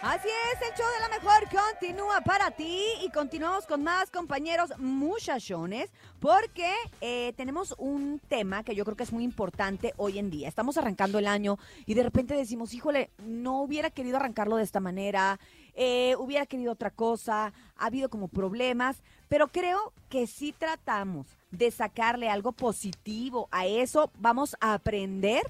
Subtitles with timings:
[0.00, 4.72] Así es, el show de la mejor continúa para ti y continuamos con más compañeros
[4.78, 5.90] muchachones
[6.20, 10.46] porque eh, tenemos un tema que yo creo que es muy importante hoy en día.
[10.46, 14.78] Estamos arrancando el año y de repente decimos, híjole, no hubiera querido arrancarlo de esta
[14.78, 15.40] manera,
[15.74, 21.72] eh, hubiera querido otra cosa, ha habido como problemas, pero creo que si tratamos de
[21.72, 25.42] sacarle algo positivo a eso, vamos a aprender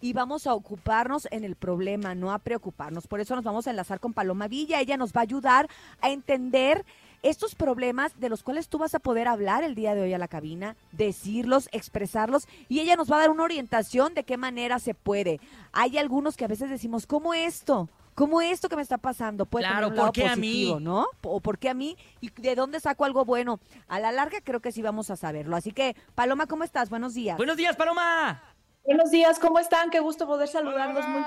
[0.00, 3.06] y vamos a ocuparnos en el problema, no a preocuparnos.
[3.06, 4.80] Por eso nos vamos a enlazar con Paloma Villa.
[4.80, 5.68] Ella nos va a ayudar
[6.00, 6.84] a entender
[7.22, 10.18] estos problemas de los cuales tú vas a poder hablar el día de hoy a
[10.18, 14.78] la cabina, decirlos, expresarlos y ella nos va a dar una orientación de qué manera
[14.78, 15.40] se puede.
[15.72, 17.88] Hay algunos que a veces decimos, ¿cómo esto?
[18.14, 19.46] ¿Cómo esto que me está pasando?
[19.46, 20.74] Puede claro, ¿por qué a mí?
[20.80, 21.06] ¿no?
[21.22, 21.96] ¿O por qué a mí?
[22.20, 23.60] ¿Y de dónde saco algo bueno?
[23.88, 25.56] A la larga creo que sí vamos a saberlo.
[25.56, 26.90] Así que, Paloma, ¿cómo estás?
[26.90, 27.36] Buenos días.
[27.36, 28.42] Buenos días, Paloma.
[28.84, 29.90] Buenos días, ¿cómo están?
[29.90, 31.06] Qué gusto poder saludarlos.
[31.06, 31.22] Muy,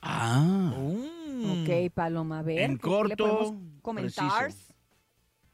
[0.00, 0.72] Ah.
[0.76, 2.60] Ok, Paloma, a ver.
[2.60, 3.56] En corto.
[3.82, 4.52] comentar?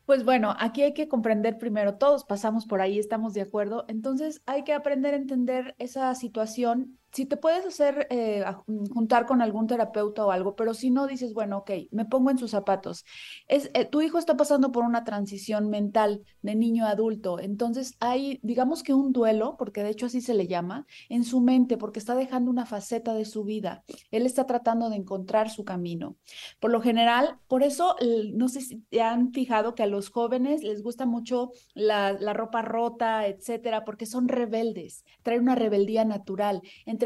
[0.05, 4.43] Pues bueno, aquí hay que comprender primero, todos pasamos por ahí, estamos de acuerdo, entonces
[4.45, 9.41] hay que aprender a entender esa situación si te puedes hacer eh, mm, juntar con
[9.41, 13.05] algún terapeuta o algo, pero si no dices, bueno, ok, me pongo en sus zapatos.
[13.47, 17.95] Es, eh, tu hijo está pasando por una transición mental de niño a adulto, entonces
[18.01, 21.77] hay, digamos que un duelo, porque de hecho así se le llama, en su mente,
[21.77, 23.85] porque está dejando una faceta de su vida.
[24.11, 26.17] Él está tratando de encontrar su camino.
[26.59, 27.95] Por lo general, por eso,
[28.33, 32.63] no sé si te han fijado que a los jóvenes les gusta mucho la, ropa
[32.63, 36.63] rota, etcétera, porque son rebeldes, traen una rebeldía natural.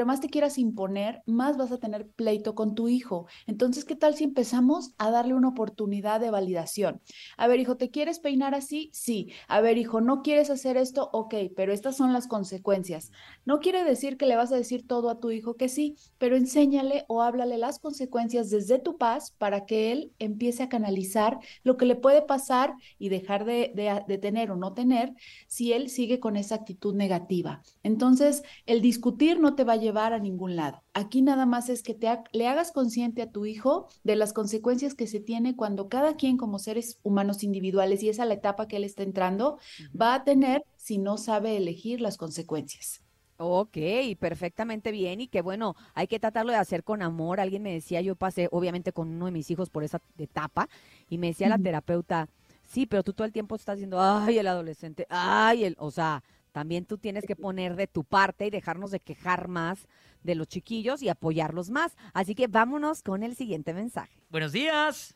[0.07, 3.27] Más te quieras imponer, más vas a tener pleito con tu hijo.
[3.47, 7.01] Entonces, ¿qué tal si empezamos a darle una oportunidad de validación?
[7.37, 8.91] A ver, hijo, ¿te quieres peinar así?
[8.93, 9.31] Sí.
[9.49, 11.11] A ver, hijo, ¿no quieres hacer esto?
[11.13, 13.11] Ok, pero estas son las consecuencias.
[13.45, 16.37] No quiere decir que le vas a decir todo a tu hijo que sí, pero
[16.37, 21.77] enséñale o háblale las consecuencias desde tu paz para que él empiece a canalizar lo
[21.77, 23.73] que le puede pasar y dejar de,
[24.07, 25.15] de tener o no tener
[25.47, 27.63] si él sigue con esa actitud negativa.
[27.83, 30.83] Entonces, el discutir no te va a llevar a ningún lado.
[30.95, 34.95] Aquí nada más es que te le hagas consciente a tu hijo de las consecuencias
[34.95, 38.69] que se tiene cuando cada quien como seres humanos individuales, y esa es la etapa
[38.69, 39.59] que él está entrando,
[40.01, 43.03] va a tener si no sabe elegir las consecuencias.
[43.41, 43.79] Ok,
[44.19, 47.39] perfectamente bien y que bueno, hay que tratarlo de hacer con amor.
[47.39, 50.69] Alguien me decía, yo pasé obviamente con uno de mis hijos por esa etapa
[51.09, 52.29] y me decía la terapeuta,
[52.65, 56.25] sí, pero tú todo el tiempo estás diciendo, ay, el adolescente, ay, el, o sea,
[56.59, 59.87] también tú tienes que poner de tu parte y dejarnos de quejar más
[60.25, 61.97] de los chiquillos y apoyarlos más.
[62.13, 64.19] Así que vámonos con el siguiente mensaje.
[64.29, 65.15] Buenos días.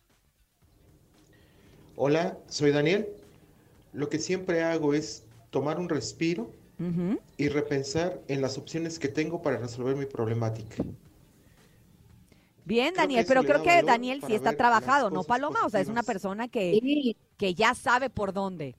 [1.96, 3.08] Hola, soy Daniel.
[3.92, 6.48] Lo que siempre hago es tomar un respiro
[7.36, 10.84] y repensar en las opciones que tengo para resolver mi problemática.
[12.64, 15.66] Bien, Daniel, pero creo que Daniel sí está trabajado, ¿no, Paloma?
[15.66, 18.76] O sea, es una persona que, que ya sabe por dónde.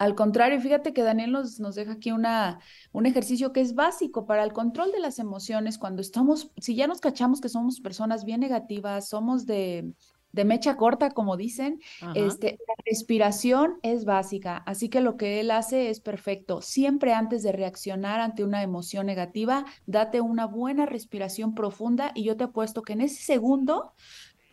[0.00, 2.60] Al contrario, fíjate que Daniel nos, nos deja aquí una,
[2.90, 6.86] un ejercicio que es básico para el control de las emociones cuando estamos, si ya
[6.86, 9.92] nos cachamos que somos personas bien negativas, somos de,
[10.32, 11.80] de mecha corta, como dicen,
[12.14, 16.62] este, la respiración es básica, así que lo que él hace es perfecto.
[16.62, 22.38] Siempre antes de reaccionar ante una emoción negativa, date una buena respiración profunda y yo
[22.38, 23.92] te apuesto que en ese segundo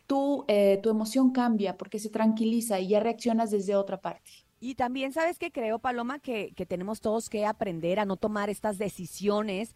[0.07, 4.46] tu, eh, tu emoción cambia porque se tranquiliza y ya reaccionas desde otra parte.
[4.59, 8.49] Y también sabes que creo, Paloma, que, que tenemos todos que aprender a no tomar
[8.49, 9.75] estas decisiones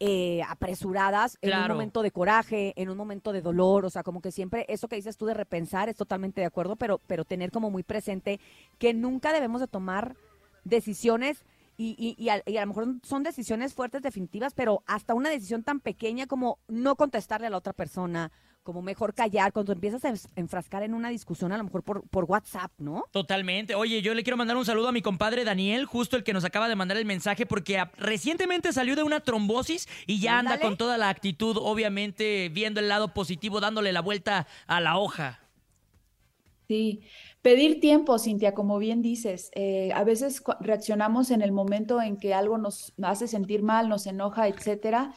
[0.00, 4.20] eh, apresuradas en un momento de coraje, en un momento de dolor, o sea, como
[4.20, 7.50] que siempre eso que dices tú de repensar es totalmente de acuerdo, pero, pero tener
[7.50, 8.38] como muy presente
[8.78, 10.14] que nunca debemos de tomar
[10.62, 11.44] decisiones
[11.76, 15.30] y, y, y a, y a lo mejor son decisiones fuertes, definitivas, pero hasta una
[15.30, 18.30] decisión tan pequeña como no contestarle a la otra persona,
[18.68, 22.24] como mejor callar, cuando empiezas a enfrascar en una discusión, a lo mejor por, por
[22.26, 23.06] WhatsApp, ¿no?
[23.12, 23.74] Totalmente.
[23.74, 26.44] Oye, yo le quiero mandar un saludo a mi compadre Daniel, justo el que nos
[26.44, 30.60] acaba de mandar el mensaje, porque a- recientemente salió de una trombosis y ya anda
[30.60, 35.40] con toda la actitud, obviamente viendo el lado positivo, dándole la vuelta a la hoja.
[36.68, 37.00] Sí,
[37.40, 39.50] pedir tiempo, Cintia, como bien dices.
[39.54, 44.06] eh, a veces reaccionamos en el momento en que algo nos hace sentir mal, nos
[44.06, 45.14] enoja, etcétera.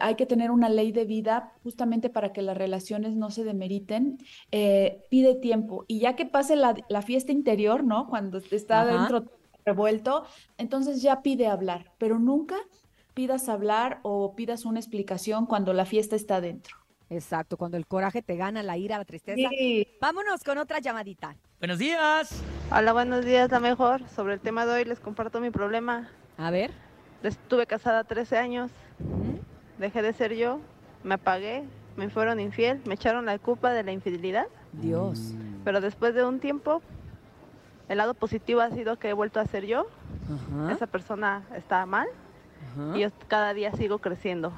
[0.00, 4.16] Hay que tener una ley de vida justamente para que las relaciones no se demeriten.
[4.50, 8.06] Eh, pide tiempo y ya que pase la, la fiesta interior, ¿no?
[8.08, 8.92] Cuando está Ajá.
[8.98, 9.24] dentro
[9.66, 10.24] revuelto,
[10.56, 12.56] entonces ya pide hablar, pero nunca
[13.12, 16.76] pidas hablar o pidas una explicación cuando la fiesta está dentro.
[17.10, 19.48] Exacto, cuando el coraje te gana, la ira, la tristeza.
[19.48, 19.88] Sí.
[20.00, 21.36] Vámonos con otra llamadita.
[21.58, 22.42] Buenos días.
[22.70, 24.06] Hola, buenos días, la mejor.
[24.10, 26.10] Sobre el tema de hoy les comparto mi problema.
[26.36, 26.70] A ver.
[27.22, 28.70] Estuve casada 13 años,
[29.78, 30.60] dejé de ser yo,
[31.02, 31.64] me apagué,
[31.96, 35.32] me fueron infiel, me echaron la culpa de la infidelidad, Dios.
[35.64, 36.80] pero después de un tiempo,
[37.88, 39.88] el lado positivo ha sido que he vuelto a ser yo.
[40.32, 40.72] Ajá.
[40.72, 42.06] Esa persona está mal
[42.72, 42.96] ajá.
[42.96, 44.52] y yo cada día sigo creciendo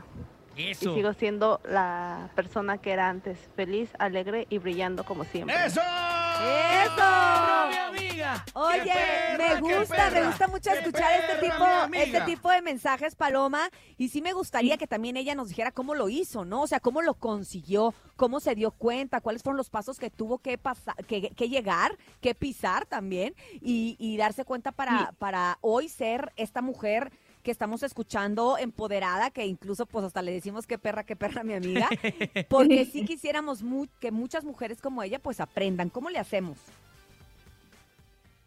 [0.57, 0.91] Eso.
[0.91, 5.55] y sigo siendo la persona que era antes, feliz, alegre y brillando como siempre.
[5.65, 5.81] ¡Eso!
[5.81, 6.95] ¡Eso!
[6.97, 8.45] ¡Bravo, mi amiga!
[8.55, 12.63] Oye, ¡Qué perra, me gusta, me gusta mucho ¡Qué escuchar este tipo, este tipo de
[12.63, 16.63] mensajes, Paloma, y sí me gustaría que también ella nos dijera cómo lo hizo, ¿no?
[16.63, 20.39] O sea, cómo lo consiguió, cómo se dio cuenta, cuáles fueron los pasos que tuvo
[20.39, 25.89] que pasar, que, que llegar, que pisar también, y, y darse cuenta para, para hoy
[25.89, 27.13] ser esta mujer
[27.43, 31.55] que estamos escuchando empoderada, que incluso pues hasta le decimos qué perra, qué perra mi
[31.55, 31.89] amiga,
[32.49, 35.89] porque sí quisiéramos mu- que muchas mujeres como ella pues aprendan.
[35.91, 36.59] ¿Cómo le hacemos?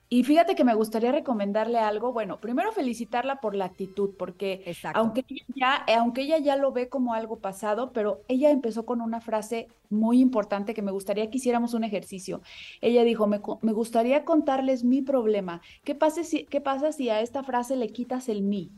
[0.09, 2.13] Y fíjate que me gustaría recomendarle algo.
[2.13, 4.99] Bueno, primero felicitarla por la actitud, porque Exacto.
[4.99, 8.85] aunque ella ya, eh, aunque ella ya lo ve como algo pasado, pero ella empezó
[8.85, 12.43] con una frase muy importante que me gustaría que hiciéramos un ejercicio.
[12.79, 15.61] Ella dijo, me, me gustaría contarles mi problema.
[15.83, 18.69] ¿Qué pasa si, qué pasa si a esta frase le quitas el mí?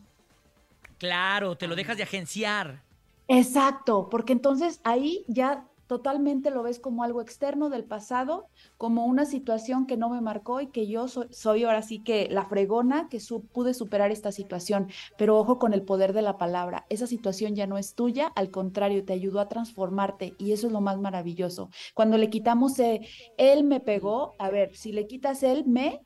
[0.97, 2.85] Claro, te lo dejas de agenciar.
[3.27, 9.25] Exacto, porque entonces ahí ya totalmente lo ves como algo externo del pasado, como una
[9.25, 13.07] situación que no me marcó y que yo soy, soy ahora sí que la fregona
[13.09, 14.87] que su- pude superar esta situación.
[15.15, 18.49] Pero ojo con el poder de la palabra, esa situación ya no es tuya, al
[18.51, 21.69] contrario, te ayudó a transformarte y eso es lo más maravilloso.
[21.95, 23.01] Cuando le quitamos eh,
[23.37, 26.03] él me pegó, a ver, si le quitas él me,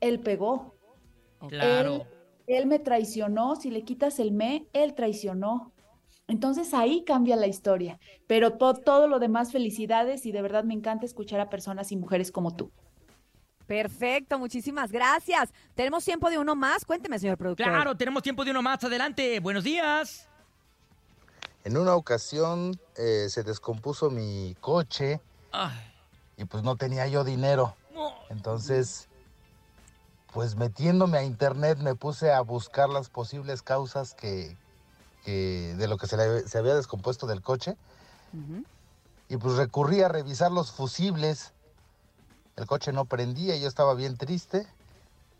[0.00, 0.78] él pegó.
[1.48, 1.94] Claro.
[1.96, 2.15] Él,
[2.46, 5.72] él me traicionó, si le quitas el me, él traicionó.
[6.28, 10.74] Entonces ahí cambia la historia, pero to- todo lo demás felicidades y de verdad me
[10.74, 12.72] encanta escuchar a personas y mujeres como tú.
[13.66, 15.52] Perfecto, muchísimas gracias.
[15.74, 16.84] Tenemos tiempo de uno más.
[16.84, 17.66] Cuénteme, señor productor.
[17.66, 19.40] Claro, tenemos tiempo de uno más adelante.
[19.40, 20.28] Buenos días.
[21.64, 25.20] En una ocasión eh, se descompuso mi coche
[25.50, 25.76] Ay,
[26.36, 27.74] y pues no tenía yo dinero.
[27.92, 28.12] no.
[28.30, 29.08] Entonces,
[30.36, 34.54] pues metiéndome a internet me puse a buscar las posibles causas que,
[35.24, 37.78] que- de lo que se, le- se había descompuesto del coche
[39.30, 41.54] y pues recurrí a revisar los fusibles.
[42.54, 44.66] El coche no prendía y yo estaba bien triste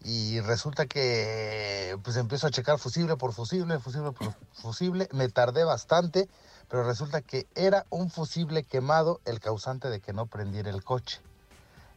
[0.02, 5.10] y resulta que pues empiezo a checar fusible por fusible, fusible por fusible.
[5.12, 6.26] Me tardé bastante,
[6.70, 11.20] pero resulta que era un fusible quemado el causante de que no prendiera el coche.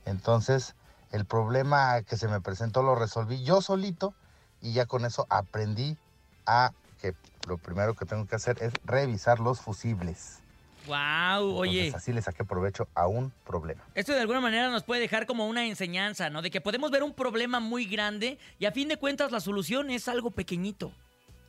[0.04, 0.76] Entonces,
[1.12, 4.14] el problema que se me presentó lo resolví yo solito
[4.62, 5.98] y ya con eso aprendí
[6.46, 7.16] a que
[7.48, 10.40] lo primero que tengo que hacer es revisar los fusibles.
[10.86, 11.86] Wow, oye.
[11.88, 13.84] Entonces, así le saqué provecho a un problema.
[13.96, 16.42] Esto de alguna manera nos puede dejar como una enseñanza, ¿no?
[16.42, 19.90] De que podemos ver un problema muy grande y a fin de cuentas la solución
[19.90, 20.92] es algo pequeñito.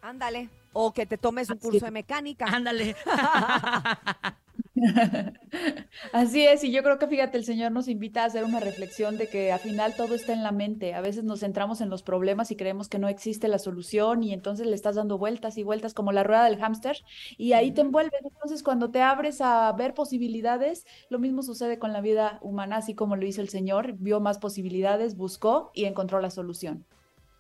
[0.03, 0.51] Ándale.
[0.73, 2.47] O que te tomes un Así curso de mecánica.
[2.47, 2.97] Ándale.
[6.13, 9.19] Así es, y yo creo que fíjate, el Señor nos invita a hacer una reflexión
[9.19, 10.95] de que al final todo está en la mente.
[10.95, 14.33] A veces nos centramos en los problemas y creemos que no existe la solución y
[14.33, 16.97] entonces le estás dando vueltas y vueltas como la rueda del hámster
[17.37, 18.21] y ahí te envuelves.
[18.25, 22.95] Entonces cuando te abres a ver posibilidades, lo mismo sucede con la vida humana, así
[22.95, 26.85] como lo hizo el Señor, vio más posibilidades, buscó y encontró la solución.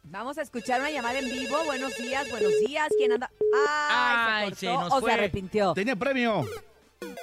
[0.02, 1.56] Vamos a escuchar una llamada en vivo.
[1.66, 2.88] Buenos días, buenos días.
[2.96, 3.30] ¿Quién anda?
[3.54, 4.46] ¡Ay!
[4.46, 5.10] Ay, se, se cortó nos o fue.
[5.10, 5.74] se arrepintió.
[5.74, 6.44] Tenía premio.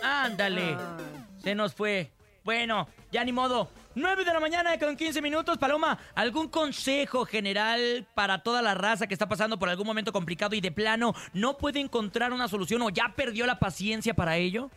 [0.04, 0.76] Ándale.
[0.78, 0.98] Ah.
[1.44, 2.12] Se nos fue.
[2.44, 3.70] Bueno, ya ni modo.
[3.96, 5.58] 9 de la mañana con 15 minutos.
[5.58, 10.56] Paloma, ¿algún consejo general para toda la raza que está pasando por algún momento complicado
[10.56, 14.70] y de plano no puede encontrar una solución o ya perdió la paciencia para ello?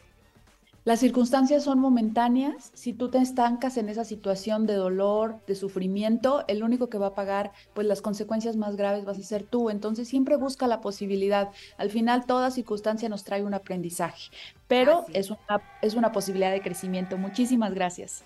[0.84, 2.72] Las circunstancias son momentáneas.
[2.74, 7.08] Si tú te estancas en esa situación de dolor, de sufrimiento, el único que va
[7.08, 9.68] a pagar pues las consecuencias más graves vas a ser tú.
[9.68, 11.50] Entonces siempre busca la posibilidad.
[11.76, 14.30] Al final toda circunstancia nos trae un aprendizaje,
[14.68, 17.18] pero es una, es una posibilidad de crecimiento.
[17.18, 18.24] Muchísimas gracias.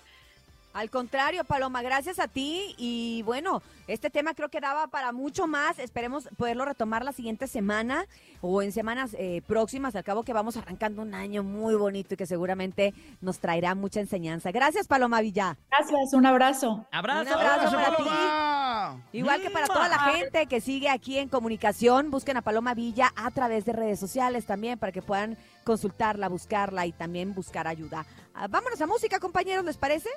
[0.75, 2.75] Al contrario, Paloma, gracias a ti.
[2.77, 5.79] Y bueno, este tema creo que daba para mucho más.
[5.79, 8.07] Esperemos poderlo retomar la siguiente semana
[8.41, 9.95] o en semanas eh, próximas.
[9.95, 14.01] Al cabo que vamos arrancando un año muy bonito y que seguramente nos traerá mucha
[14.01, 14.51] enseñanza.
[14.51, 15.57] Gracias, Paloma Villa.
[15.69, 16.85] Gracias, un abrazo.
[16.91, 17.21] Abrazo.
[17.21, 19.17] Un abrazo para ti.
[19.17, 23.13] Igual que para toda la gente que sigue aquí en comunicación, busquen a Paloma Villa
[23.15, 28.05] a través de redes sociales también para que puedan consultarla, buscarla y también buscar ayuda.
[28.33, 30.09] Ah, vámonos a música, compañeros, ¿les parece?